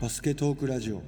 [0.00, 1.02] バスケトークラジオ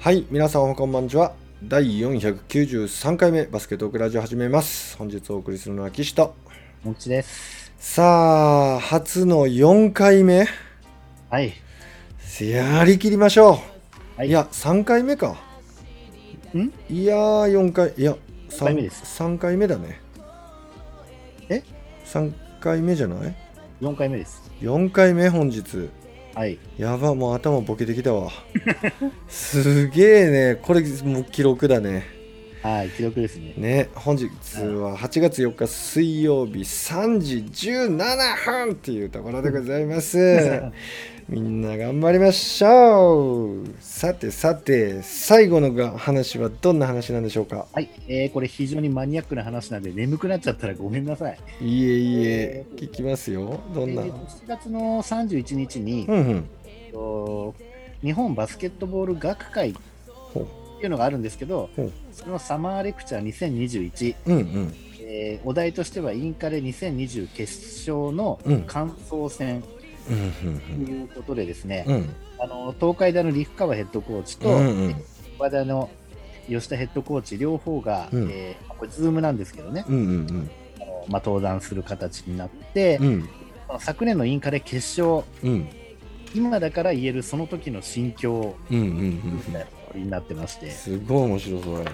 [0.00, 1.32] はい、皆さんこんばんちは。
[1.62, 4.96] 第493回目バスケットークラジオ始めます。
[4.96, 6.34] 本日お送りするのは岸と。
[6.82, 7.72] もちです。
[7.78, 10.48] さあ、初の4回目。
[11.30, 11.52] はい。
[12.40, 13.60] やりきりましょ
[14.16, 14.18] う。
[14.18, 15.36] はいい、や、3回目か。
[16.52, 16.72] ん？
[16.92, 18.16] いやー、4回、いや、
[18.50, 20.00] 四回目です3回目だね。
[21.48, 21.62] え
[22.06, 23.36] ?3 回目じゃない
[23.80, 24.50] ?4 回目です。
[24.60, 25.88] ?4 回目本日。
[26.34, 26.58] はい。
[26.76, 28.32] やば、もう頭ボケてきたわ。
[29.28, 30.60] すげえね。
[30.60, 32.06] これもう記録だね。
[32.60, 33.52] はい、記録ですね。
[33.56, 40.18] ね、本日は8月4日水曜日3時17分っていうところでございます。
[41.28, 43.66] みんな頑張りましょう。
[43.80, 47.66] さてさて、最後のが話はどんな話なんでしょうか？
[47.72, 47.88] はい。
[48.08, 51.38] えー、これ非常にマニアックな話なんで、眠くなっちゃったらごめんなさい。
[51.62, 53.58] いえいえ、聞きますよ。
[53.74, 54.02] どんな？
[54.02, 56.48] えーと7月の31日に、うんうん。
[56.92, 57.54] と
[58.02, 60.38] 日本バスケットボール学会って
[60.84, 61.70] いうのがあるんですけど
[62.12, 63.24] そのサマーレクチャー
[63.90, 64.74] 2021、うんうん。
[65.00, 69.62] えーお題としてはインカレ2020決勝のうん感想戦うん
[70.06, 71.94] ということでですね、うん。
[71.94, 72.16] うん。
[72.38, 74.96] あの東海大の陸川ヘッドコーチと、うんうん。
[75.38, 75.90] 和田の
[76.48, 78.30] 吉田ヘッドコーチ両方が、うん。
[78.30, 80.00] えーこれズームなんですけどね、うんう
[80.32, 83.28] んあのまあ、登壇する形になって、うん。
[83.78, 85.68] 昨年のインカレ決勝うん。
[86.34, 91.84] 今だから言えるその時の心境うんうんうんみたいなになってまして、すごい面白そう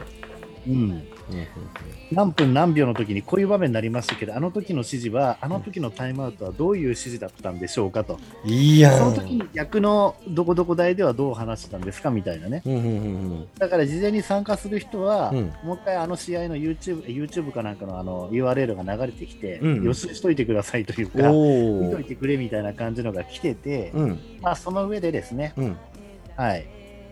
[0.66, 1.02] うん
[2.12, 8.04] 何分何秒の時にこういう場面になりましたけどあの時の指示はあの時のタイムアウトはどういう指示だったんでしょうか？
[8.04, 8.94] とうんいいや。
[8.94, 8.98] ん。
[8.98, 12.10] その時に逆のどこどこ台ではどう話したんですか？
[12.10, 12.62] みたいなね。
[12.66, 12.86] うんうんう
[13.42, 15.52] んだから事前に参加する人は、うん。
[15.64, 19.84] もう一回あの試合の YouTube, YouTube かなんかのあの URL が流れてきて、うん。
[19.84, 21.20] 予習しといてくださいといううん。
[21.22, 22.04] か、見とい。
[22.04, 24.18] てくれみたいな感じのが来てて、うん。
[24.40, 25.76] まあ、その上でですね、うん。
[26.36, 26.60] はい、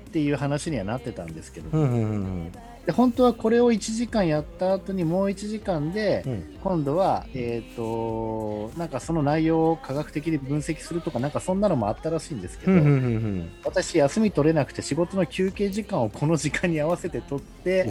[0.09, 2.15] っていう話にはなってたんですけど、うんうんう
[2.47, 2.53] ん
[2.89, 17.85] で本当はこれを1時間やった後にもう1時間で、うん今度は、えー、となんかその内容を科学的に分析するとかなんかそんなのもあったらしいんですけど、うんうんうん私休み取れなくて仕事の休憩時間をこの時間に合わせて取って。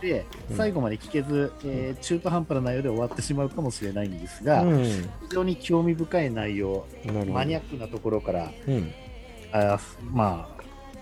[0.00, 4.84] でうん最後まで聞けず、えー中途半端な内容で終わってしまうかもしれないんですが、うん。
[4.84, 6.86] 非常に興味深い内容。
[7.32, 8.92] マニアックなところからうん。
[9.52, 9.80] あー
[10.12, 10.55] まあ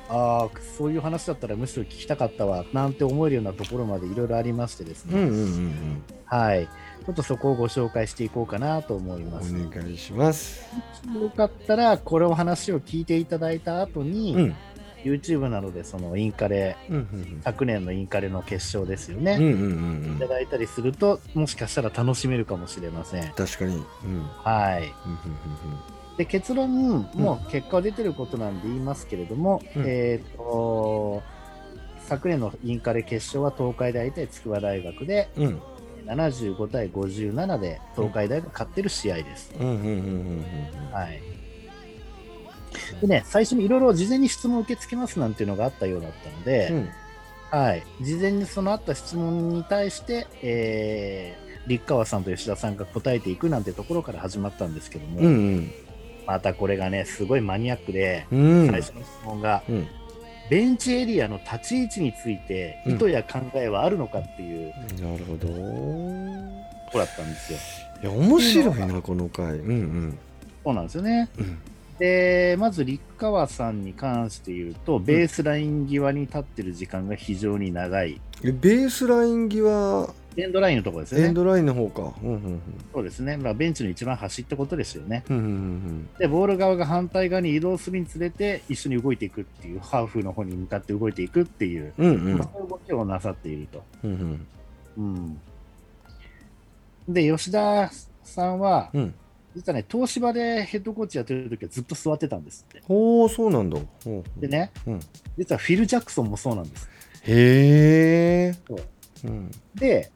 [0.09, 6.69] あーそういう話だったらむしろ聞きたかったわなんて思えるようなところまでいろいろありましてですね、うんうんうんはい
[7.05, 9.55] ちょっとそこをご紹介していこうかなと思います。
[9.55, 9.67] うん。
[9.67, 10.65] お願いします。
[11.15, 14.57] よかったらこれを話を聞いていただいた後に、うん。
[15.05, 19.43] YouTube などでそのインカレうんうん昨年のインカレの決勝ですよね、うん。
[19.43, 23.29] うんうんうんいただいたりするともしかしたら楽しめるかもしれません。
[23.33, 23.77] 確かに。
[23.77, 24.23] うん。
[24.43, 29.85] はい、うんで結論、もう結果は出てることなんで言いますけれども、うん。
[29.87, 31.23] えー、と
[32.07, 35.47] 昨年のインカレ決勝は東海大対筑波大学でうん。
[35.47, 35.63] うん。
[36.07, 39.53] 75対57で東海大が勝ってる試合です。
[43.01, 46.91] でね、最初にいろいろ事前に質問を受け付けますなんていうのがあったようだったので、うん。
[47.51, 55.73] はい、事前にそのあった質問に対して、えー、立川さんと吉田さんが答えていくなんてところから始まったんですけども、うんうん。
[56.27, 58.67] またこれがね、すごいマニアックで、うん。
[58.71, 59.87] 最初の質問が、うん。
[60.51, 65.49] ベンチエリアの立ち位置についてうん意図や考えはあるのかっていうなるほど。
[65.49, 65.55] と
[66.93, 67.59] ころだったんですよ。
[68.03, 69.59] いや、面白いな、この回。
[69.59, 70.19] うんうん。
[70.63, 71.29] そうなんですよね。
[71.39, 71.59] うん。
[71.99, 78.21] で、まず、立川さんに関して言うと、ベースライン際に立ってる時間が非常に長い。
[78.43, 81.27] えベースライン際、エンドラインのところですよね。
[81.27, 82.13] エンドラインの方か。
[82.23, 82.63] うんうん
[82.93, 83.37] そうですね。
[83.37, 85.25] まあ、ベンチの一番端ってことですよね。
[85.29, 85.37] うん。
[85.37, 92.15] うんうんで、ボール側が反対側に移動するにつれて、一緒に動いていくっていう、ハーフの方に向かって動いていくっていう、うん。
[92.15, 93.83] うんそういう動きをなさっていると。
[94.03, 94.47] うん
[94.97, 95.39] うん。
[97.09, 97.15] うん。
[97.15, 97.91] で、吉田
[98.23, 99.15] さんは、うん。
[99.55, 102.83] 実はね、東芝でヘッドコーチやってる時はずっと座ってたんですって。
[102.89, 103.79] おお、そうなんだ。
[104.37, 105.01] でね、うん
[105.39, 106.89] 実はフィル・ジャクソンもそうなんです。
[107.23, 108.53] へえ。
[108.67, 108.79] そう
[109.25, 109.51] うん。
[109.77, 110.11] で、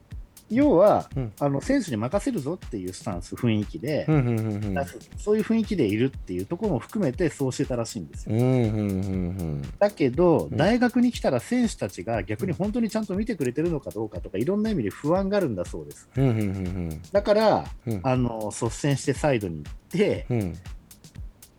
[0.50, 4.74] 要は、うんあの選手に任せるぞっていうスタンス、雰囲気で、うんうんうんうん。
[4.74, 8.36] 出すそういう雰囲気でいるっていうところも含めてそうしてたらしいんですよ。
[8.36, 16.08] うんうんうんだけど、うん大学に来たら選手たちが逆に本当にちゃんと見てくれてるのかどうかとか、いろんな意味で不安があるんだそうです。
[16.16, 16.28] うん。
[16.28, 16.50] うんうんう
[16.94, 18.00] んだから、うん。
[18.02, 20.56] あの率先してサイドに行って、うん。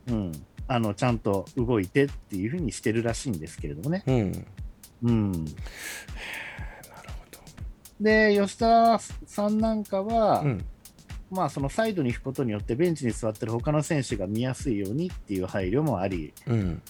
[0.09, 0.31] うん、
[0.67, 4.03] あのちゃんと動いてっていうふうにしてるらしいんですけれどもね。
[4.07, 4.45] うん。
[5.01, 5.45] うん、
[7.99, 10.41] で、吉田さんなんかは。
[10.41, 10.65] うん。
[11.31, 16.81] まあ、そのサイドに行くことによってベンチに座ってる他の選手が見やすいようにっていう配慮もあり、うん。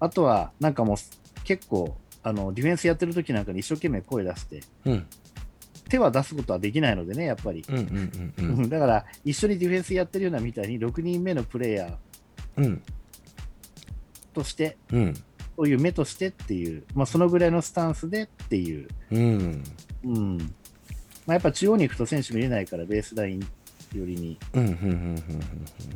[0.00, 0.96] あとは、なんかもう
[1.44, 5.06] 結構、あのディフェンスやってる時なんかに一生懸命声出して、うん
[5.86, 7.62] 手は出すことはできないのでね、やっぱり。
[8.68, 11.96] だから、一緒にディフェンスやってるようなみたいに、6人目のプレイヤー
[12.56, 12.82] うん
[14.32, 15.14] として、うん
[15.56, 19.64] そういう目としてっていう、まあ、そのぐらいのスタンスでっていう、うん。
[20.04, 20.38] うん。
[21.26, 23.40] まあ、やっぱ中央に行くと選手見れないから、ベースライン
[23.98, 24.38] よりに、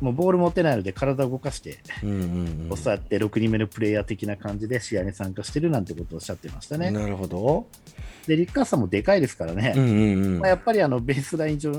[0.01, 2.71] もうボール持ってないので、体を動かして、うんうんうん。
[2.71, 6.91] うんそうやって6人目のプレイヤー的な感じで試合に参加してるなんてことをおっしゃってましたね。
[6.91, 7.67] なるほど。
[8.27, 10.39] で、リッカーさんもでかいですからね、うんうんうん。
[10.39, 11.73] まあ、やっぱりあのベースライン上、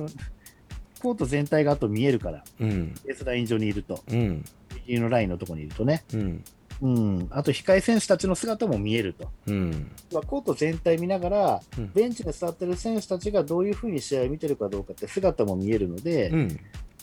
[1.00, 2.94] コート全体があと見えるから、うん。
[3.06, 4.44] ベースライン上にいると、うん。
[4.86, 6.44] 右のラインのところにいるとね、うん
[6.82, 9.28] うん、あと控え選手たちの姿も見えると。
[9.46, 9.90] うん。
[10.12, 11.92] まあコート全体見ながら、うん。
[11.92, 16.60] ベンチで座ってる選手たちがどういうふうに試合を見てるかどうかって姿も見えるので、うん。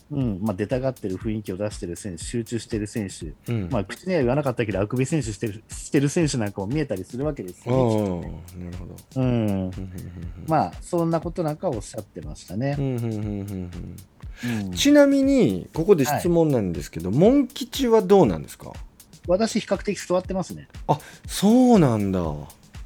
[0.09, 0.39] うん。
[0.41, 3.69] まあ、出たがってる雰囲気を出してる選手、集中してる選手、うん。
[3.69, 8.85] まあ、口には言わなかったけど、あくび選手してるしてる選手なんかも見えたりするわけですよ、なるほ
[9.15, 9.21] ど。
[9.21, 9.71] うん、
[10.47, 12.77] まあ、そんなことなんかをおっしゃってましたね。
[12.79, 12.81] う。
[12.81, 14.65] んうんうんうんうん。
[14.65, 14.71] うん。
[14.71, 18.71] ちなみにここで質問なんですけど、モン吉はどうなんですか？
[19.27, 20.67] 私、比較的座ってますね。
[21.27, 22.21] そうなんだ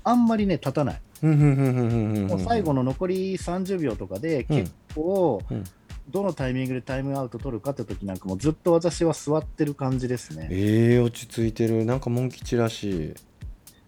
[0.04, 1.02] あんまりね、立たない。
[1.24, 5.64] うんうんうんうんうんうんもう最後の残り30秒とかで、うん結構、うん
[6.10, 10.50] どのタイミングでタイムアウト取るかって時なんかもずっと私は座ってる感じですね。
[10.52, 13.14] ええ落ち着いてるなんかモン吉らしい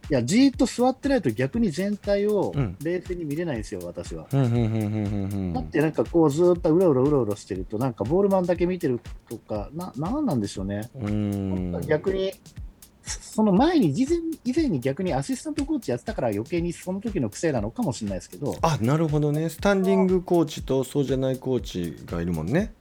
[0.09, 2.75] いや、じーっと座ってないと逆に全体をうん。
[2.83, 4.27] 冷静に見れないんですよ、私は。
[4.31, 10.89] うんうんうんうんうんだってなんかこうずーっとうろうろうろうろしてると、なんかボールマンだけ見てるとか、な、なんなんでしょうね。
[10.95, 11.81] うん。
[11.88, 12.33] 逆に、
[13.05, 19.49] その前に、事前以前に逆にアシスタントコーチやってたから余計にその時の癖なのかもしれないですけど、あなるほどね。
[19.49, 22.73] スタンディングコーチとそうじゃないコーチがいるもんね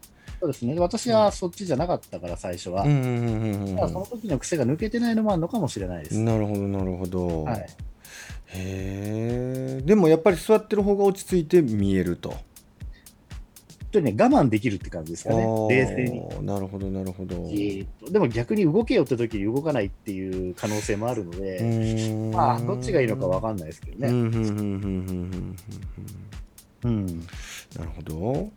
[0.42, 0.74] そうですね。
[0.80, 2.82] 私はそっちじゃなかったから、最初は。
[2.82, 6.16] うんうんうんうんだからその時の癖が抜けてないのもあるのかもしれないです。
[6.16, 7.60] うんなるほどなるほど、はい。
[7.60, 7.66] へ
[9.78, 12.38] えでもやっぱり座ってる方が落ち着いて見えると本
[13.92, 15.44] 当にね、我慢できるって感じですかね。
[15.68, 16.20] 冷静に。
[16.20, 17.36] になるほどなるほど
[18.10, 24.08] でも逆に動けよって時に動かないっていう可能性もあるので、まあ、どっちがいいのかわかんないですけどね。
[26.84, 27.06] うん。
[27.76, 28.50] なるほど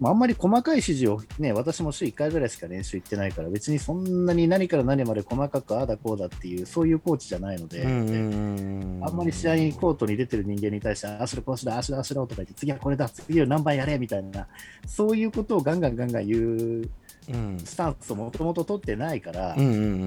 [0.00, 14.46] まあ、あんまり細かい指示をね、私も週1回ぐらいしか練習行ってないから、別にそんなに何から何まで細かくああだこうだっていう、そういうコーチじゃないので、うんあんまり試合にコートに出てる人間に対して、ああしろ、こうしろ、ああしろ、ああしろとか言って、次はこれだ、次は何番やれみたいな、
[14.86, 16.38] そういうことをガンガンガンガン言
[16.82, 16.90] う
[17.30, 19.54] うんスタンスをもともと取ってないから、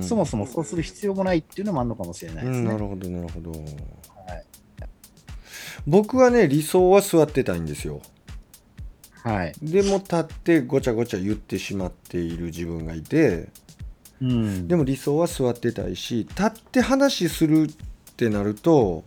[0.02, 2.60] そもそもそうする必要もないっていうのもあるのかもしれないですね。
[2.60, 3.52] うんなるほどなるほど。
[3.52, 4.46] はい。
[5.88, 8.02] 僕はね理想は座ってたいんですよ
[9.24, 9.54] はい。
[9.62, 13.50] でも立ってごちゃごちゃ言ってしまっている自分がいて
[14.22, 14.68] うん。
[14.68, 19.04] でも理想は座ってたいし立って話するってなると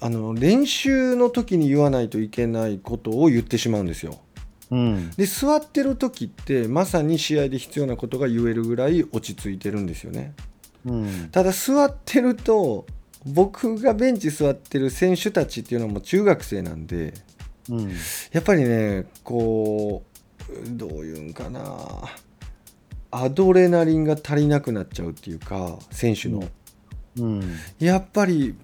[0.00, 4.20] あの練習の時に言わないといけないことを言ってしまうんですよ
[4.70, 5.10] うん。
[5.12, 10.34] で座ってる時ってまさに試合で必要なことが言えるぐらい落ち着いてるんですよね
[10.84, 11.28] うん。
[11.32, 12.86] ただ座ってると
[13.24, 17.14] 僕がベンチ座ってる選手たちっていうのはもう中学生なんで
[17.70, 17.90] うん。
[18.32, 20.02] やっぱりねこ
[20.48, 21.62] うどういうんかな
[23.10, 26.44] アドレナリンが足りなくなっちゃうっていうか選手の、
[27.18, 27.42] うん。
[27.78, 28.54] やっぱり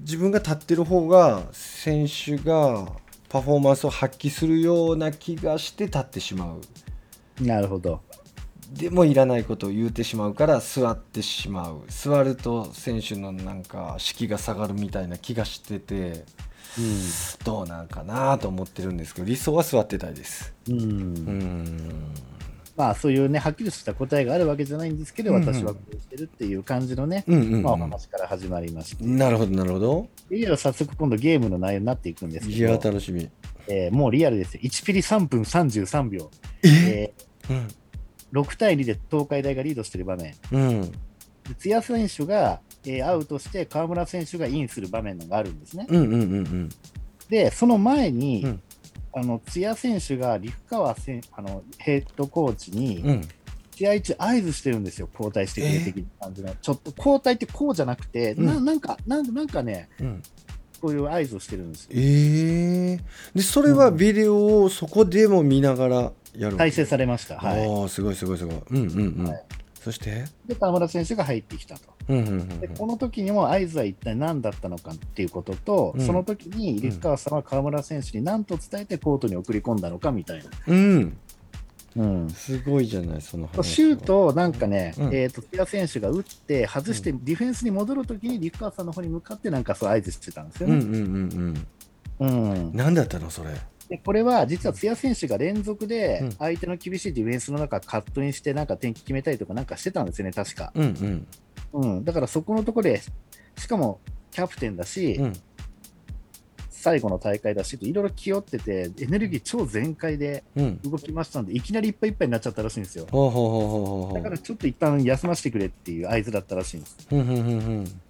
[0.00, 2.88] 自分が立ってる方が選手が
[3.28, 8.00] パフォーマンスを発揮するような気がして立ってしまうなるほど。
[8.72, 16.24] でもいらないことを言うてしまうから座ってしまう座ると選手のなんか士気が下がるみたいな気がしてて
[16.78, 17.00] うん。
[17.44, 20.54] どうなんかなと思ってるんですけど理想は座ってたいです。
[20.68, 20.80] うん。
[20.80, 22.14] うん。
[22.76, 25.42] まあそういうね、はっきりした答えがあるわけじゃないんですけど、うん。
[25.42, 27.62] うん私はこうしてるっていう感じのね、うんうんうん。
[27.62, 30.08] まあお話から始まりまして、なるほどなるほど。
[30.30, 33.28] いよいよ早速今度ゲームの内容になっていくんですいやけど、楽しみ。
[33.68, 34.60] えーもうリアルですよ。
[34.62, 36.30] 1ピリ3分33秒。
[36.62, 36.68] え？
[36.68, 37.12] え
[37.50, 37.56] うん。
[37.66, 37.70] ー
[38.32, 40.34] 6対2で東海大がリードしている場面。
[40.52, 40.90] うん。
[40.90, 40.96] で
[41.58, 45.86] 津屋選手が、えーアウトして河村選手がインする場面があるんですね。
[45.88, 46.68] うんうんうんうん。
[47.28, 48.62] で、その前に、うん。
[49.12, 53.28] あの津屋選手が陸川せんあのヘッドコーチに、うん。
[53.74, 56.54] 試合中合図してるんですよ、交代してくれ的な感じの。
[56.54, 58.46] ちょっと交代ってこうじゃなくて、うん。
[58.46, 60.22] ななんかなんなんかね、うん。
[60.80, 61.90] こういう合図をしてるんですよ。
[61.94, 63.00] ええ
[63.34, 67.38] でそれはビデオをそこでも見ながらやる体制されました。
[67.38, 67.88] はい。
[67.88, 68.56] すごいすごいすごい。
[68.70, 69.44] うんうんうん、はい
[69.82, 70.26] そして？
[70.46, 71.88] で、河村選手が入ってきたと。
[72.08, 76.06] うんうんうんで、この時にも合図は一体何だったのかっていうことと、うん。
[76.06, 80.44] その時に入川さんは河村選手に何と伝えてコートに送り込んだのかみたいな。
[80.66, 81.16] うん。
[81.96, 82.30] うん。
[82.30, 83.64] すごいじゃないその話は。
[83.64, 90.76] シュートをなんかね、うんえっ、と、ティア選手が打って、外して、ディフェンスに戻るときに、陸川さんの方に向かって、なんかそう合図してたんですよね。
[90.76, 91.66] うんうんうん
[92.18, 92.52] うん。
[92.52, 92.70] うん。
[92.74, 93.50] 何だったのそれ？
[93.90, 95.88] でこれは実は津屋選手が連続うん。
[95.88, 100.72] で相手の厳しいディフェンスの中、カットインして、なんか点決めたりとかなんかしてたんですよね、確か。
[100.74, 101.26] うん
[101.72, 101.82] うん。
[101.82, 103.02] うん、だからそこのところで、
[103.58, 105.32] しかもキャプテンだし、うん。
[106.68, 110.80] 最後の大会だし、いろいろ気負ってて、エネルギー超全開でうん。
[110.82, 113.04] 動きましたんで、いきなりいっぱいいっぱいになっちゃったらしいんですよ。
[114.14, 117.08] だからちょっと一旦休ませてくれっていう合図だったらしいんです。
[117.10, 118.00] うんうんうんうん。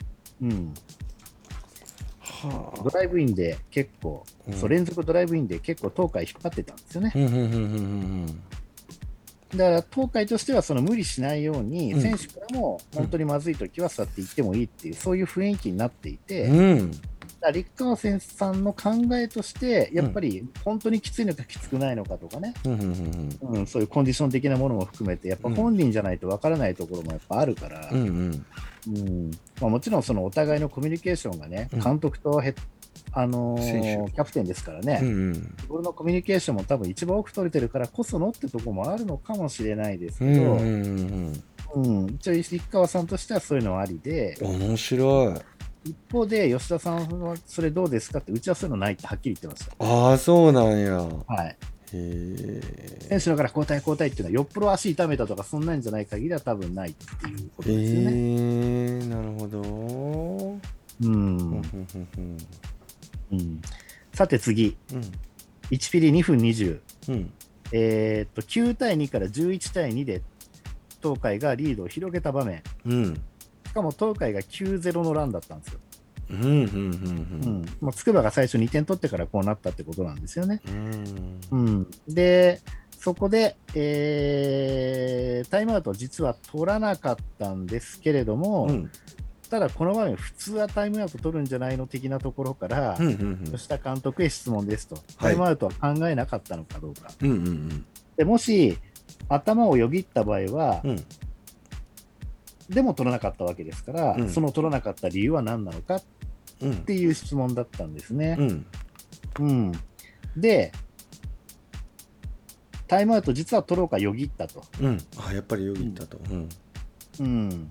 [0.43, 0.75] うん、は
[2.43, 4.55] ドライブインで結構、うん。
[4.55, 7.13] そう連続ドライブインで結構東海引っ張ってたんですよね。
[9.51, 12.01] だから東海としてはその無理しないように、うん。
[12.01, 16.93] 選手からも本当にまずいときは去っていってもいいっていう、そういう雰囲気になっていて、うん
[17.49, 28.47] 立川先生さんの考えとして、やっぱり本当にきついのかきつくないのかとかね、うんうんうんうん、そういうコンディション的なものも含めて、やっぱ本人じゃないとわからないところもやっぱあるから、うんうん。
[28.89, 29.31] うん。
[29.61, 31.81] まあ、もちろんそのお互いのコミュニケーションがね、うん。
[31.81, 32.57] 監督とヘッ
[33.13, 35.55] あのーキャプテンですからうんね、うん。
[35.69, 41.43] ボールのコミュニケーションも多分一番多く取れてるからこそのってところもあるのかもしれないですけど、うんうん
[41.75, 42.05] うん。
[42.05, 45.35] うん、一応、石川さんとしてはそういうのはありで、面白い
[45.85, 50.99] 一方で吉田さんはそれどうですかって、うちはそういうのないってはっきり言ってましああそうなんや。
[51.27, 51.33] た。
[51.35, 51.57] はい、へ
[51.93, 58.13] え選手だから交代交代っていうのは、よっぽど足痛めたとか、そんなんじゃない限りは多分ないっていうことへですよね。
[58.13, 59.61] えなるほど。
[59.63, 60.59] うん。
[61.03, 62.39] うんうん
[63.33, 63.63] うん、
[64.13, 65.01] さて次、うん。
[65.71, 67.13] 1ピリ2分20、う。
[67.13, 67.33] ん。
[67.73, 70.23] えーっと9対2から11対2で
[71.03, 73.21] 東海がリードを広げた場面、うん
[73.71, 75.81] しかも東海が9-0のランだったんですよ。
[76.31, 77.67] うんうんうんうん。
[77.81, 80.61] もう筑波が最初2点取ってからこうなったってことなんですよね。
[80.67, 81.41] うん。
[81.53, 82.61] うん、で、
[82.99, 88.91] そこで、えータイムアウトを実は取らなかったんですけれども、うん。
[89.49, 97.13] ただこの場面、普通はタイムアウト取るんじゃないの的なところから、うんうん吉田監督へ質問ですと、タイムアウトは考えなかったのかどうか。
[97.23, 97.87] うんうん。
[98.17, 98.77] でもし、
[99.29, 101.05] 頭をよぎった場合は、うん
[102.71, 104.31] でも取らなかったわけですから、うん。
[104.31, 106.03] その取らなかった理由は何なのかっ
[106.63, 106.77] うん。
[106.85, 108.37] ていう質問だったんですね。
[108.39, 108.67] うん。
[109.41, 109.73] うん、
[110.37, 110.73] で、
[112.87, 114.65] タイムアウト実は取ろうかよぎったと。
[114.81, 114.99] うん。
[115.17, 116.19] あやっぱりよぎったと。
[116.31, 116.49] うん。
[117.21, 117.71] うん、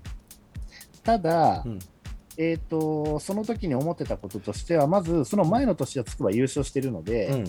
[1.02, 1.78] ただ、うん。
[2.36, 7.44] えーと、その時に思ってたこととしては、まずその前の年はつくば優勝してるのうで、ん。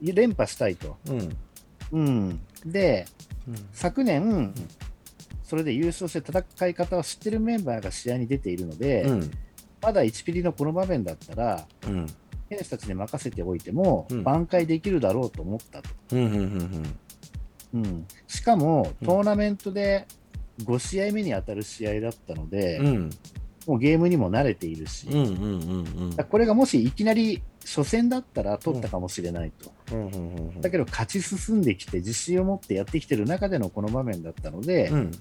[0.00, 0.96] 連覇したいと。
[1.08, 1.36] うん。
[1.92, 3.06] うん、で、
[3.48, 3.54] うん。
[3.72, 4.54] 昨年、
[5.54, 9.30] それで優勝して戦い方を知ってるメンバーが試合に出ているので、うん。
[9.80, 12.08] まだ1ピリのこの場面だったら、うん。
[12.48, 14.24] 選手たちに任せておいても、うん。
[14.24, 15.88] 挽回できるだろうと思ったと。
[18.26, 19.06] しかも、うん。
[19.06, 20.08] トーナメントで
[20.64, 23.10] 5試合目に当たる試合だったので、うん。
[23.68, 25.06] もうゲームにも慣れているし、
[26.28, 29.72] これがもしいきなり初戦だったら取ったかもしれないと。
[30.60, 35.12] だけど勝ち進んできて自信を持ってやってきてる中でのこの場面だったので、うん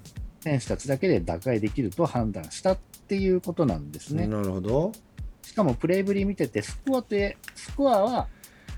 [0.43, 4.27] 選手たちだけで打開できると判断したっていうことなんですね。
[4.27, 4.91] なるほど。
[5.41, 8.27] しかもプレイぶり見てて、スコアって、スコアは、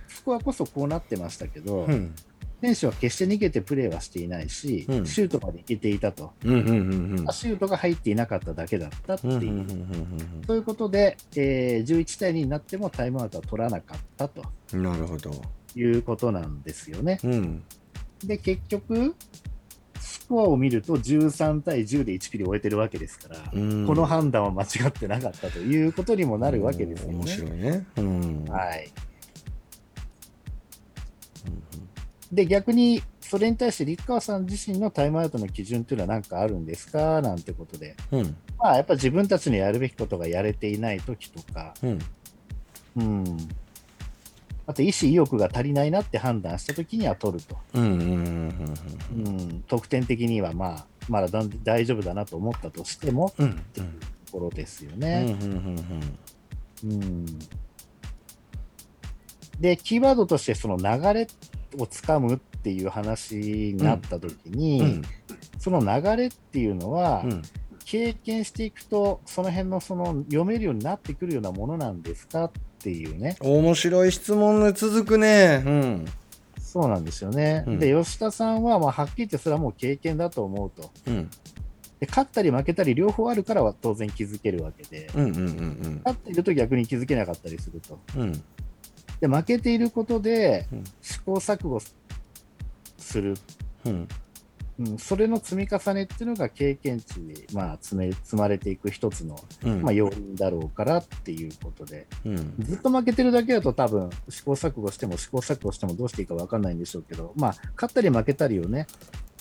[0.08, 2.14] スコアこそこうなってましたけど、うん。
[2.62, 5.06] 選手は決して逃げてプレーはしていないし、うん。
[5.08, 14.44] シュートまでいけていたと、シュートが入っていなかっただけだったっていう、うということで、えー11対2になってもタイムアウトは取らなかったと。
[14.74, 15.32] うんなるほど。
[15.76, 17.20] いうことなんですよね。
[17.24, 17.64] うん。
[18.24, 19.16] で、結局、
[20.06, 23.88] スコアを見ると13対10で1ピリ終えてるわけですから、うん。
[23.88, 27.56] この判断は間違ってなかったということにもなるわけですよ面白ね。
[27.56, 27.86] いね。
[27.98, 28.46] うん。
[28.46, 28.88] はい、
[32.32, 37.24] で、逆に、それに対して立川さん自身のタイムアウトの基準というのは何かあるんですか？
[37.24, 38.38] なんてことで、うん。
[38.60, 42.00] まあ、やっぱ自分たちのやるべきことがやれていないときとか、うん。
[42.98, 43.38] うん、
[44.68, 53.88] あと意思、意欲が足りないなって判断したときには取ると、うんうんうんうん、得点的にはまあ、まだだん大丈夫だなと思ったとしてもうんうんっていう
[54.26, 55.38] ところですようんね。
[55.40, 56.18] うんうん
[56.84, 57.26] うん。
[59.60, 61.28] で、キーワードとしてその流れ
[61.78, 65.02] をつかむっていう話になったときに、うん。
[65.60, 67.42] その流れっていうのは、うん。
[67.86, 72.52] 経験していくと、その辺のその読めるようになってくるようなものなんですかっ
[72.86, 75.64] ていうね、面白い質問が続くね。
[75.66, 76.06] うん。
[76.60, 77.64] そうなんですよね。
[77.66, 77.80] うん。
[77.80, 80.92] で、吉田さんは、まあ、はっきり言ってそれはもう経験だと思うと。
[81.08, 81.30] うん。
[82.00, 87.98] で勝ったり負けたり両方あるからは当然気づけるわけで、うんうんうん勝っていると逆に気づけなかったりすると。
[88.18, 88.44] うんうん。
[89.20, 90.84] で、負けていることでうん。
[91.02, 91.80] 試行錯誤
[93.00, 93.36] する
[93.86, 94.08] うん
[94.78, 108.88] うん、それの積み重ねっていうのが経験値に、まあ、積め積まれていく一つの、うんまあ、要因だろうからっていうことで、うんずっと負けてるだけだと多分試行錯誤しても試行錯誤してもどうしていいか分かんないんでしょうけど、まあ、勝ったり負けたりをね、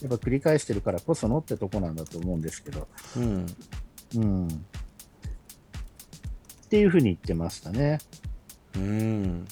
[0.03, 3.47] やっぱ繰り返してるからこそのってとこなんだと思うんですけど、うん
[4.17, 4.49] うん。
[4.49, 4.51] っ
[6.69, 7.99] ていうふうに言ってましたね。
[8.77, 9.45] うん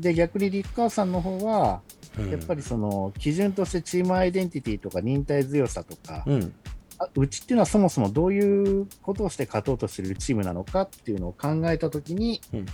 [0.00, 6.54] で、逆にリッカーさんの方は、うんやっぱりその基準としてチームアイデンティティとか忍耐強さとか、うん。
[6.98, 12.66] あうちっていうのはそもそもどういうことをして勝とうとしているチームなのかっていうのを考えたときに、うん。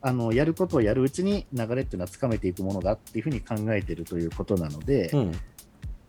[0.00, 5.32] あのやることをやるうちに流れっていうのはつかめていくものだっていうふうに考えているということなので、うん。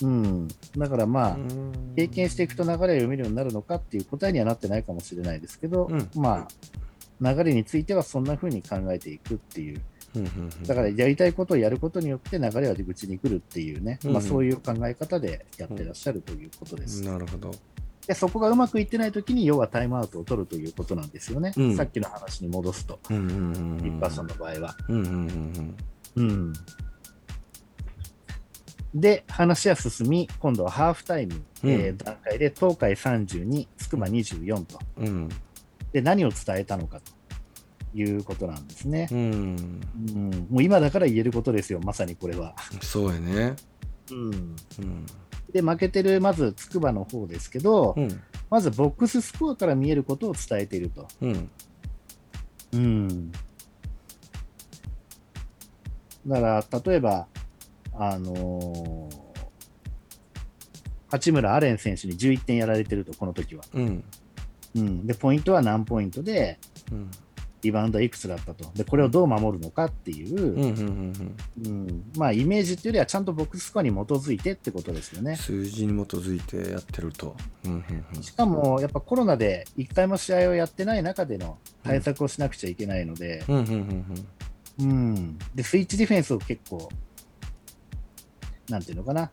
[0.01, 0.47] うん。
[0.77, 1.93] だからまあ、うん。
[1.95, 6.09] 経験していくと流れを読めるようになるのかっていう答えにはなってないかもしれないですけど、うん。
[6.15, 9.81] まあ、流れについてはそんな風に考えていくっていう、
[10.15, 17.03] うんうんだからやりたいことをやることによって流れはうちに来るっていうね、うんまあ、そういう考え方でやってらっしゃるということです。
[17.03, 17.51] なるほど。
[18.07, 21.77] でそこがうまくいってないときに、要はタイムアウトを取るということなんですよね、うん。
[21.77, 23.33] さっきの話に戻すと、うんうんう
[23.75, 24.75] んリッパーさんの場合は。
[24.87, 25.75] うんうん
[26.15, 26.53] うんうん。
[28.95, 31.69] で、話は進み、今度はハーフタイム、うん。
[31.69, 34.79] えー段階で東海32、筑波24と。
[34.97, 35.29] うんうん。
[35.91, 37.11] で何を伝えたのかと
[37.93, 39.07] いうことなんですね。
[39.11, 39.81] うん。
[39.95, 42.55] うん、もう今だから言えることですよ、まさにこれは。
[42.81, 43.55] そうやね。
[44.11, 45.05] うん、うん。
[45.51, 48.21] で、負けてる、まず筑波の方ですけど、うん。
[48.49, 51.07] まずボックススコアから見えることを伝えていると。
[51.21, 51.49] うん。
[52.71, 53.31] うん、
[56.27, 57.27] だから、例えば、
[57.93, 59.29] あのー
[61.11, 63.63] 八村アレン選手に11点やられてると、この時は。
[63.73, 64.03] うん。
[64.75, 66.59] うん、で、ポイントは何ポイントで、
[66.91, 67.11] うん
[67.61, 68.71] リバウンドはいくつだったと。
[68.75, 71.35] で、これをどう守るのかっていう、
[72.17, 75.35] まあイメージっていうよりはちゃんとボックススコアに基づいてってことですよね。
[75.35, 77.35] 数字に基づいてやってると。
[77.65, 77.71] うん
[78.15, 83.43] うんしかもやっぱコロナで1回も試合をやってない中での対策をしなくちゃいけないので、
[85.55, 86.89] でスイッチディフェンスを結構、
[88.69, 89.31] なんていうのかな、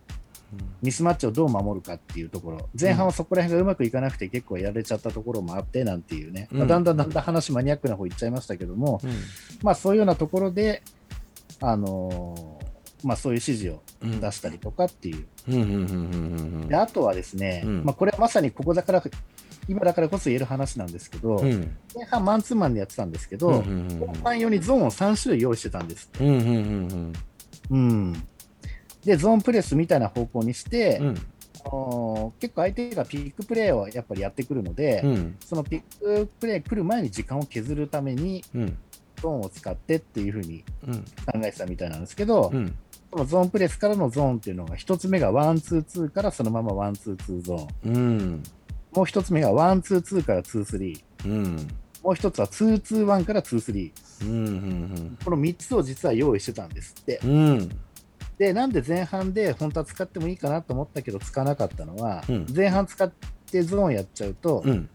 [0.83, 9.11] ミスマッチをどう守るかっていうところ、前半はそこら辺がうまくいかなくて結構やられちゃったところもあってなんていうね、まあうんだんだんだんだん話マニアックな方いっちゃいましたけども、うん。
[9.62, 10.83] まあそういうようなところで、
[11.61, 12.66] あのー
[13.05, 15.27] まあそういう指示をうん出したりとかっていう。
[16.75, 17.85] あとはですね、うん。
[17.85, 19.03] まあ、これはまさにここだから、
[19.69, 20.88] 今だからこそ言える話なん。
[20.88, 21.77] ですけど、うん。
[21.95, 23.12] 前半マンツーマンでやってたん。
[23.12, 23.55] ですけど、うん。
[23.55, 23.61] うん。
[23.61, 23.99] うん。
[23.99, 25.88] 後半用にゾーンを3種類用意してたん。
[25.88, 26.29] ですうん。
[26.29, 27.12] うん。
[27.71, 28.27] うん
[29.07, 31.09] で、ゾーンプレスみたいな方向にして、うん。
[31.64, 35.37] あのー結構相手がピックプレーをやっぱりやってくるので、うん。
[35.45, 38.79] そのピックプレー来る前に時間を削るために、うん。
[39.23, 40.95] ゾーンを使ってっていうふうにうん。
[40.95, 41.05] 考
[41.37, 42.77] えてたみたいなんですけど、うん。
[43.12, 47.95] そのゾーンプレスからのゾーンっていうのが、一つ目が one two two からそのまま one two two ゾーン。
[47.95, 48.42] うん。
[48.92, 51.29] もう一つ目が one two two からツースリー。
[51.29, 51.69] うん。
[52.03, 54.27] もう一つは two two one から two three。
[54.27, 57.21] うんうんこの3つを実は用意してたんですって。
[57.25, 57.71] うん
[58.38, 62.46] で、なんで前半で本当は使ってもいいかなと思ったけど使わなかったのは、うん。
[62.55, 63.11] 前半使っ
[63.51, 64.88] てゾーンやっちゃうと、うん。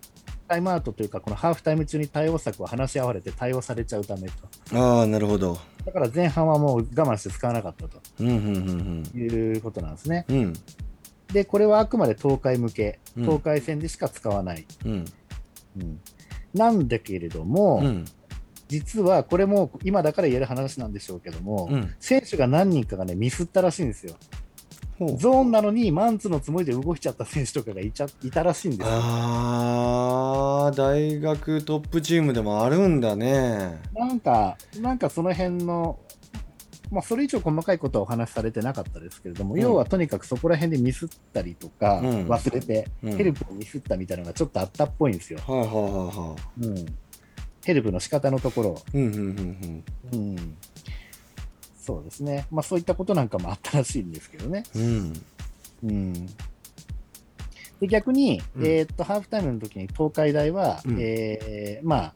[0.48, 4.78] タイムアウトというか、このハーフタイム中に対応策を話し合われて対応されちゃうためと。
[4.78, 5.58] ああなるほど。
[5.86, 8.02] だから前半はもう我慢して使わなかったと。
[8.20, 10.26] うんうんうんいうことなんですね。
[11.32, 13.24] で、これはあくまで東海向け、うん。
[13.24, 14.66] 東海戦でしか使わない。
[14.86, 15.06] うん。
[15.78, 16.00] うん。
[16.54, 18.06] なんだけれども、うん
[18.72, 21.94] 実はこれも今だから言える話なんでしょうけども、うん。
[22.00, 24.16] 選手が何人かがね、ミスったらしいんですよ。
[25.18, 28.88] ゾーンなのにマンツーのつもりで動いちゃった選手とかがいちゃいたらしいんですよ。
[28.94, 33.82] ああ大学トップチームでもあるんだね。
[33.94, 36.00] なんか、なんかその辺の、
[36.92, 39.60] まあ、それ以上細かいことはお話しされてなかったですけれども、うん。
[39.60, 42.08] 要はとにかくそこら辺でミスったりとか、うん。
[42.28, 43.18] 忘れて、うん。
[43.18, 45.40] ヘルプをミスったみたいなのがちょっとあったっぽいんですよ。
[45.46, 46.86] はいははうん、
[47.64, 48.82] ヘルプの仕方のところを。
[48.94, 50.58] いうんうんうんうん
[51.80, 52.46] そうですね。
[52.52, 54.64] まあそういったことなんかもあったらしいんですけどね。
[54.76, 55.14] うん
[55.84, 56.14] うん。
[57.80, 62.14] で、逆に、うんえーっと、ハーフタイムの時に東海大は、うんえーまあ、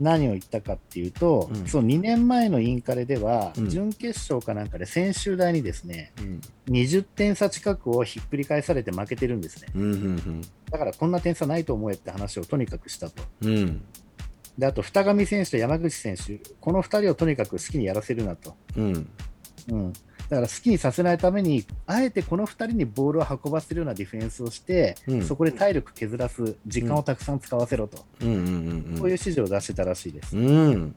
[0.00, 9.68] 何を言ったかっていうと、うんその2年前のインカレでは、うん準決勝かなんかで専修大にですね、うん20点差近くをひっくり返されて負けてるんですね。
[9.74, 13.22] うんうんだからこんな点差ないと思えって話をとにかくしたと。
[14.56, 18.54] うんで、あと、二上選手と山口選手、この二人をとにかく好きにやらせるなと。
[18.76, 19.08] うん
[19.70, 19.92] うん。
[19.92, 30.36] だから好きにさせないために、あえてこの2人にボールを運ばせるようなディフェンスをして、うんそこで体力削らす、時間をたくさん使わせろと、うんうんうんそういう指示を出してたらしいです。
[30.36, 30.94] うん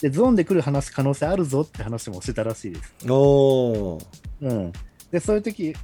[0.00, 2.94] で、ゾーンで来る話可能性あるぞって話もしてたらしいです。
[3.10, 4.06] おー
[4.42, 4.72] うん。
[5.10, 5.74] で、そういう時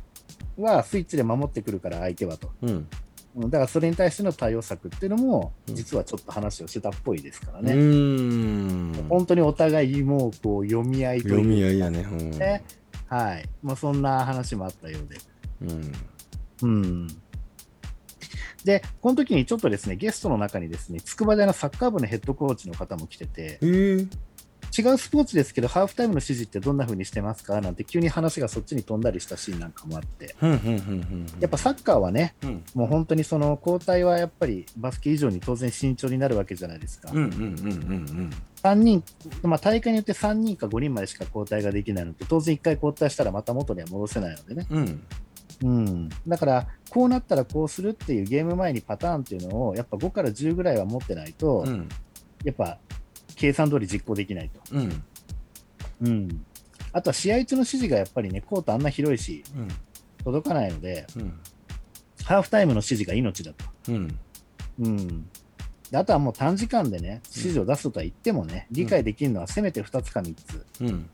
[0.56, 2.50] はスイッチで守ってくるから相手はと。
[2.62, 2.88] うんうん
[3.36, 7.72] だからそれに対しての対応策っていうのも、うん実はちょっと話をしてたっぽいですからうね。
[7.72, 12.62] ーん本当にお互いもうこう読み合いという読み合いやねうんね。
[13.08, 13.48] はい。
[13.62, 15.18] まあそんな話もあったようで。
[15.62, 15.92] うん
[16.62, 17.08] うん。
[18.64, 24.08] で、この時にちょっとですね、ゲストの中にですね、筑波大のサッカー部のヘッドコーチの方も来てて、えー
[24.76, 27.60] 違うスポーツですけど、ハーフタイムの指示ってどんな風にしてますか？
[27.60, 30.34] なんて急に話がそっちに飛んだりしたシーンなんかもあって、
[31.40, 32.64] やっぱサッカーはね、うん。
[32.74, 37.10] もう本当にその交代はやっぱりバスケ以上に当然慎重になるわけじゃないですか。
[37.12, 38.30] うんうんうんうん
[38.64, 39.04] 3人、
[39.42, 44.66] まあ、大会によって3人か5人までしか交代ができないのと、当然1回交代したらまた元には戻せないのでね。
[44.70, 45.02] うん。
[45.62, 51.88] うん、だから、こうなったらこうするっていうゲーム前にパターンっていうのを、やっぱ5から10ぐらいは持ってないと、うん。
[52.42, 52.78] やっぱ
[53.36, 54.60] 計算通り実行できないと。
[54.72, 55.02] うん。
[56.02, 56.46] うん、
[56.92, 59.68] あとは試合中の指示がやっぱりね、コートあんな広いし、うん。
[60.24, 61.38] 届かないので、うん。
[62.24, 63.64] ハーフタイムの指示が命だと。
[63.88, 64.18] うん。
[64.80, 65.28] うん。
[65.90, 70.66] であとはもう短時間でね、指示を出すとは言ってもね、理解できるのはせめて2つか3つ。
[70.80, 71.08] うん。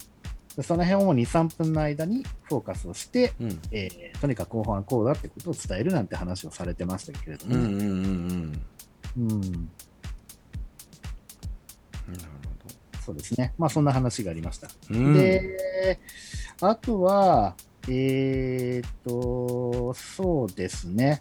[0.57, 3.61] でその辺をもう2、3分の間にフォーカスをして、うん。
[3.73, 7.61] えーとにかく後半はこうだってことを伝えるなんて話をされてましたけれどもね。
[7.61, 8.63] うんうんうん
[9.17, 9.31] うん。
[9.31, 9.71] うん
[13.01, 13.55] そうですね。
[13.59, 14.69] まあそんな話がありました。
[14.91, 15.99] うんで、
[16.61, 17.57] あとは、
[17.89, 21.21] えーっと、そうですね。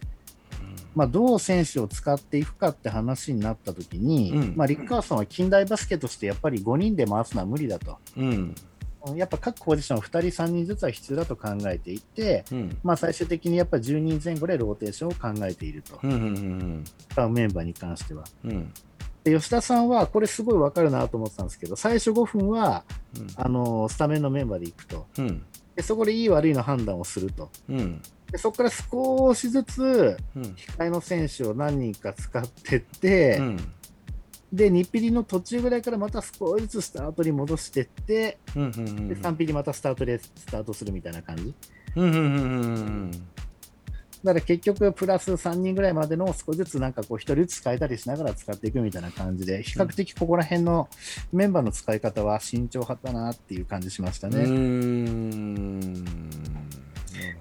[0.95, 7.97] まあ、どう選手を使っていくかって話になったときに、うんまあ、リック・カーソンは近代バスケとしてやっぱり5人で回すのは無理だと。
[8.17, 8.55] うん
[9.15, 18.25] やっぱ各ポジション2人、3人ずつは必要だと考えていて、うんまあ、最終的にやっぱり10人前後でローテーションを考えていると、うんうん使うメンバーに関しては。
[19.25, 22.83] うんで吉田さんはこれすごい分かるなと思ってたんですけど、最初5分は
[23.35, 25.07] あのスタメンのメンバーでいくと。
[25.17, 25.43] うん。
[25.75, 28.01] で、そこでいい悪いの判断をすると、うん。
[28.31, 30.43] でそこから少しずつうん。
[30.43, 33.57] 控えの選手を何人か使ってって、うん。
[34.53, 39.07] で2ピリの途中ぐらいからまた少しずつスタートに戻してって、うんうんうん。
[39.09, 41.53] で3ピリまたスタートでスタートするみたいな感じ。
[41.95, 42.25] うんうんうんう
[43.07, 43.11] ん
[44.23, 50.89] だから結局、プラス3人ぐらいまでの少しずつなんかこう1人ずつ変えたりしながら使っていくみたいな感じで、比較的ここら辺の
[51.31, 54.43] メンバーの使い方は慎重派だなっていう感じしましたうね。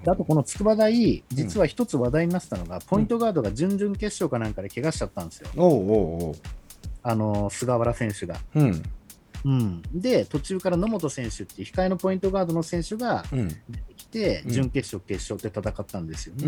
[0.07, 6.35] あとこの筑波大、実は一つ話題になってたのが、ポイントガードが準々決勝かなんかで怪我しちゃったんですよ、おうおうおう。
[7.03, 8.37] あの菅原選手が。
[8.55, 8.83] うん
[9.45, 13.49] うん、で、途中から野本選手っていう控えのポイントガードの選手がうん。
[13.49, 14.51] 出てきて、うん。
[14.51, 16.45] 準決勝、決勝って戦ったんですよね。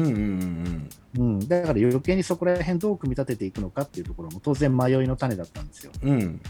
[1.19, 5.93] うん、だから余計にそこら辺どう組み立てていくのかっていうところも当然迷いの種だったんですよ。
[6.03, 6.41] うん。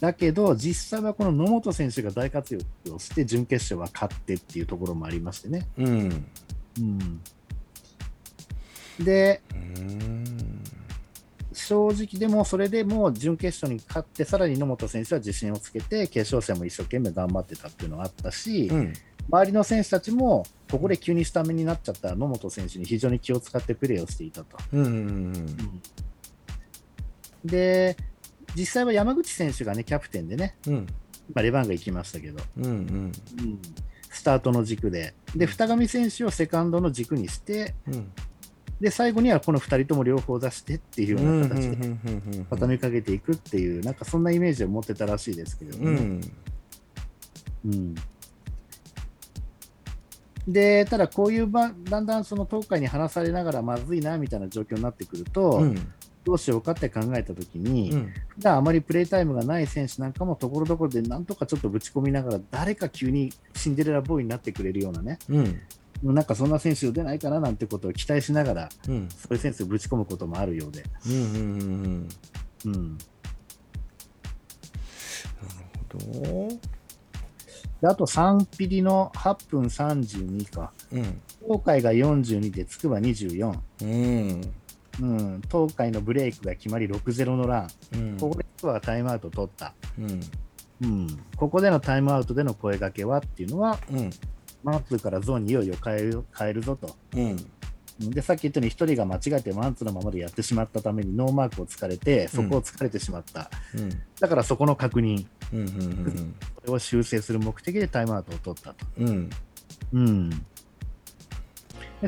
[0.00, 5.66] だけど、実際はこの野本選手が大活躍をして、準決勝は勝ってっていうところもありましてね。
[5.78, 6.26] うん。
[6.78, 7.20] うん、
[9.02, 10.35] で、うん
[11.56, 18.92] 正直でもそれでもう準決勝に勝って、さらに野本選手は自信をつけて、決勝戦も一生懸命頑張ってたっていうのがあったし、うん。
[19.28, 24.58] 周りの選手たちも、ここで急にスタメンになっちゃった野本選手に非常に気を使ってプレーをしていたと。
[24.72, 25.82] うんうん
[27.44, 27.96] で、
[28.54, 30.86] 実際は山口選手がね、キャプテンでね、うん。
[31.32, 32.72] まあ、レバンが行きましたけど、うんうん。
[32.72, 33.12] うん。
[34.10, 38.12] スタートの軸で、で、二上選手をセカンドの軸にして、うん
[38.80, 46.20] で、最後にはこの2人とも両方出してっていうような形でうん畳みかけていくっていう、なんかそんなイメージを持ってたらしいですけれどもね、うん。
[47.64, 47.94] うん。
[50.46, 55.92] で、ただこういう場、だんだんその東海に話されながらまずいなみたいな状況になってくると、うん。
[56.24, 58.12] どうしようかって考えたときに、うん。
[58.28, 65.60] 普段あまりプレータイムがない選手なんかもところどころでなんとかちょっとぶち込みながら、誰か急にシンデレラボーイになってくれるようなね、うん
[66.02, 69.08] なんかそんな選手出ないかななんてことを期待しながら、うん。
[69.08, 70.84] そういう選手をぶち込むこともあるようで。
[71.06, 71.28] うんうんう
[71.64, 72.08] ん
[72.66, 72.98] うん。
[72.98, 73.04] な
[75.42, 76.48] るほど。
[77.80, 80.72] であと3ピリの8分32か。
[80.92, 81.20] うん。
[81.42, 83.58] 東海が42で、筑波24。
[83.82, 84.52] うん。
[84.98, 87.68] うん、東海のブレイクが決まり6-0のラン。
[87.92, 88.16] うん。
[88.18, 89.74] ここで筑波はタイムアウトを取った。
[89.98, 90.20] うん。
[90.82, 94.10] うん、ここでのタイムアウトでの声掛けはっていうのは、うん
[94.66, 96.96] マンツーからゾーンにいよいよ変える変えるぞと。
[97.14, 97.30] うん。
[97.30, 97.46] うん
[97.98, 103.50] で、さっき言ったように1人が間違えてマンツーのままでやってしまったためにノーマークを突かれて、そこを突かれてしまった。
[103.74, 103.88] うん。
[104.20, 108.86] だからそこの確認、うんうんこれを修正する目的でタイムアウトを取ったと。
[108.98, 109.30] うん。
[109.94, 110.28] うん。
[110.28, 110.36] で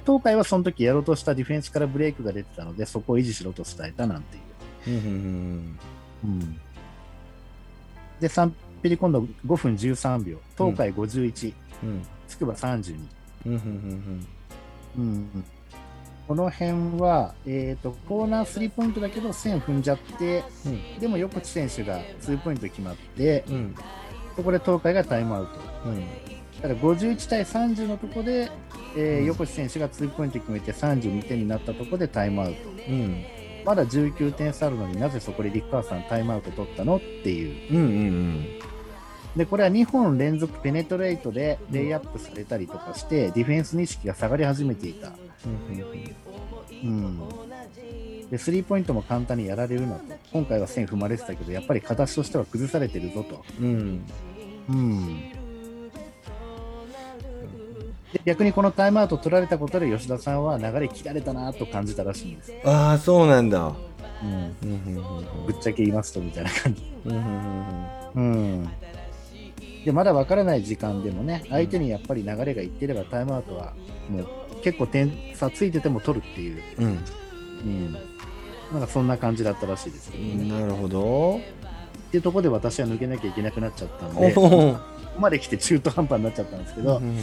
[0.01, 4.43] 東海はその時やろうとしたディフェンスからブレイクが出てたので、そこを維持しろと伝えたなんていう。
[4.89, 5.79] うんうん
[6.25, 6.61] うん、
[8.21, 8.51] で、3
[8.83, 12.03] ピリ今度5分13秒、東海51、うん
[12.39, 12.97] 筑波32。
[13.47, 14.27] うんうん
[14.97, 15.45] うん、
[16.27, 20.99] この辺は、えーと、コーナースリーポイントだけど線踏んじゃって、うん。
[20.99, 23.75] でも横地選手がツーポイント決まって、うん。
[24.37, 25.53] そこで東海がタイムアウト。
[25.87, 26.01] うん。
[26.61, 28.51] だから51対30のとこで、
[28.97, 29.27] えーうん。
[29.27, 32.69] 横地選手がツーポイント決めて32点になったところでタイムアウト。
[32.89, 33.25] うん。
[33.65, 36.97] まだ19点差あるのになぜそこでリッカーさんタイムアウト取ったの？
[36.97, 37.75] っていう。
[37.75, 38.47] うんうん
[39.37, 45.13] で、これは2本連続ペネトレートでレイアップされたりとかして、ディフェンスの意識が下がり始めていた。
[46.83, 47.19] うん。
[48.31, 50.03] で、スリーポイントも簡単にやられるなと。
[50.33, 53.45] 今回は線踏まれてたけど、やっぱり形としては崩されてるぞと。
[53.61, 54.03] うん
[54.69, 55.31] うん。
[58.13, 62.53] で逆にこのタイムアウト取られたことで吉田さんは流れ切られたなと感じたらしいんです。
[62.65, 63.75] ああそうなんだ
[64.23, 64.57] うん。
[64.63, 65.01] うんう
[65.45, 66.83] んぶっちゃけ言いますとみたいな感じ。
[67.05, 68.21] うんうんう
[68.65, 68.69] ん。
[69.85, 73.75] で、まだ分からない時間でもね、相手にやっぱり流れがいってればタイムアウトは
[74.09, 74.27] もう
[74.63, 76.85] 結構点差ついてても取るっていう、うん。
[76.85, 77.93] うん。
[78.73, 80.11] なんかそんな感じだったらしいです。
[80.13, 80.31] けどね。
[80.33, 81.39] うんなるほど。
[81.39, 84.79] っていうところで私は抜けなきゃいけなくなっちゃったんで、おこおこ
[85.19, 87.19] まで来て中途半端になっちゃったんですけど、うん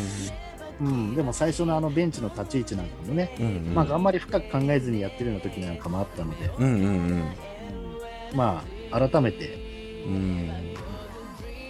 [0.82, 7.24] うん、でも最初のあのベンチの立ち位置なんかもね、うんまあ、あんまり深く考えずにやってるような時なんかもあったので、うんうん
[8.34, 10.75] まあ、改めてうん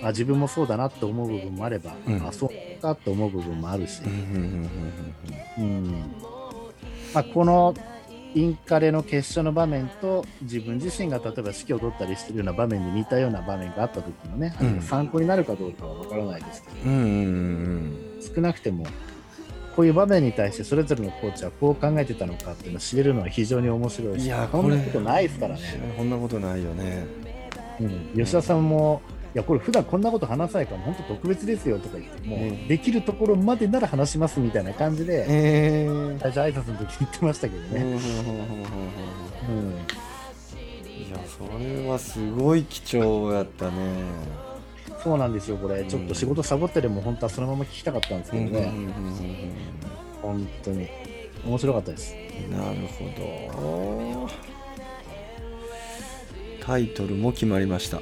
[0.06, 2.28] あ自分もそうだなって思う部分もあれば、うん。
[2.28, 4.70] あそうかって思う部分もあるし、うん
[5.58, 6.16] うんうん
[7.14, 7.74] まあ、この
[8.36, 18.86] インカレの決勝の場面と自分自身が例えば指揮を取ったりしてるような場面に似たような場面があった時のね、あれが参考になるかどうかは分からないですけど、うんうんうん少なくても
[19.76, 25.62] こういう場面に対してそれぞれのコーチはこう考えてたのかっていうのを知れるのは非常に面白いしいやこんなことないですからね、
[25.98, 27.06] こんなことないよね。
[27.80, 32.68] うん、吉田さんもいやこれ普段こんなこと話さないから本当特別ですよとか言ってもう、うん。
[32.68, 37.98] できるところまでなら話しますみたいな感じでええ最初挨拶の時言ってましたけどね、
[40.98, 44.04] いやそれはすごい貴重やったね。
[45.04, 45.82] そうなんですよこれ。
[45.82, 45.88] うん。
[45.90, 48.72] ちょっと仕事サボってでも本当はそのまま聞きたかったんですけどね、
[50.22, 50.88] 本当に。
[51.46, 52.16] 面白かったです。
[52.50, 53.06] うんなるほ
[54.26, 54.30] ど。
[56.66, 58.00] タイトルも決まりました。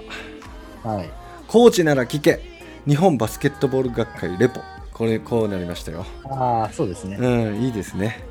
[0.87, 2.41] はいコーチなら聞け。
[2.87, 4.61] 日本バスケットボール学会レポ。
[4.91, 6.05] これこうなりましたよ。
[6.25, 8.23] ああそうですね、うんいいですね。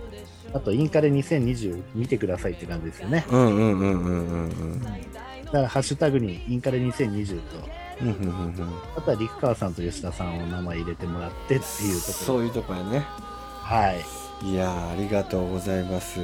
[0.55, 3.25] あとインカレ2020見てくださいって感じですよね。
[3.31, 4.83] うんうんうんうんうんうん。
[4.83, 7.83] だからハッシュタグにインカレ2020と。
[8.03, 8.29] うんうんうんう
[8.62, 8.68] ん。
[8.96, 12.98] あとは陸川さんと吉田さんを名前入れてもらってっていうところそういうとこやね。
[12.98, 14.05] はい
[14.44, 16.18] いやーありがとうございます。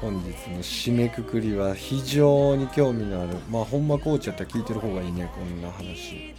[0.00, 6.34] 本日の締めくくりは非常に興味のあるまあほんまコーチやったら聞いてる方がいいねこんな話。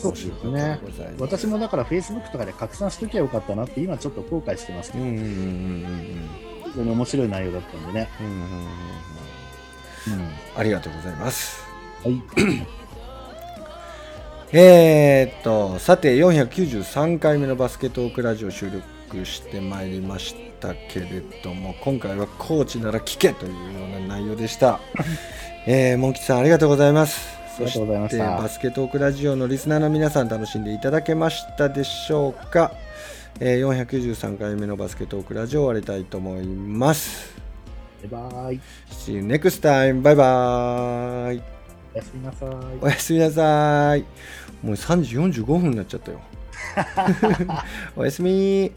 [0.00, 1.22] そうですね面白かったでございます。
[1.22, 6.28] 私もだから Facebook とかで拡散しときゃよかったなって今ちょっと後悔してますけど、うんうんうんうん
[6.66, 8.44] 非常に面白い内容だったんでね、うんうんうんう
[10.10, 10.22] ん。
[10.22, 11.62] うん、ありがとうございます。
[12.04, 12.22] はい。
[14.52, 24.80] えー、っとさて493回目のバスケットークラジオ収録してまいりましたけれども今回はコーチなら聞けというような内容でした、
[25.66, 27.36] えー、モンキさんありがとうございます。
[27.56, 32.72] そしてバスケットークラジオのリスナーの皆さん楽しんでいただけましたでしょうか、
[33.40, 37.34] えー、493回目のバスケットークラジオ終わりたいと思います。
[38.10, 38.60] バイバイ。
[38.90, 41.42] See you next time バイバイ。
[41.94, 42.50] おやすみなさい。
[42.82, 44.00] おやすみなさい。
[44.62, 46.20] もう3時45分になっちゃったよ。
[47.96, 48.70] おやすみ